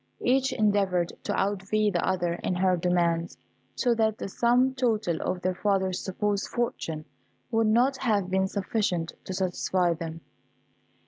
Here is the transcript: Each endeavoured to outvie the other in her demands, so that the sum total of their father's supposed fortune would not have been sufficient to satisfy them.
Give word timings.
Each 0.23 0.51
endeavoured 0.51 1.13
to 1.25 1.33
outvie 1.33 1.93
the 1.93 2.03
other 2.03 2.33
in 2.43 2.55
her 2.55 2.75
demands, 2.75 3.37
so 3.75 3.93
that 3.93 4.17
the 4.17 4.27
sum 4.27 4.73
total 4.73 5.21
of 5.21 5.43
their 5.43 5.53
father's 5.53 5.99
supposed 6.03 6.47
fortune 6.47 7.05
would 7.51 7.67
not 7.67 7.97
have 7.97 8.31
been 8.31 8.47
sufficient 8.47 9.13
to 9.25 9.33
satisfy 9.35 9.93
them. 9.93 10.21